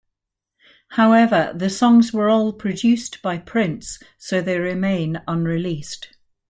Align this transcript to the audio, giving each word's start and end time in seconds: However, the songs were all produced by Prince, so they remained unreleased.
However, 0.93 1.53
the 1.55 1.69
songs 1.69 2.11
were 2.11 2.27
all 2.27 2.53
produced 2.53 3.21
by 3.21 3.37
Prince, 3.37 3.99
so 4.17 4.41
they 4.41 4.57
remained 4.57 5.21
unreleased. 5.27 6.15